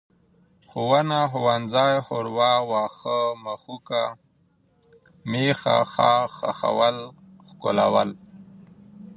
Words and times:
ښوونه، 0.69 1.19
ښوونځی، 1.31 1.93
ښوروا، 2.05 2.53
واښه، 2.69 3.19
مښوکه، 3.43 4.03
مېښه، 5.31 5.77
ښاخ، 5.93 6.33
ښخول، 6.59 6.97
ښکلول 7.47 8.09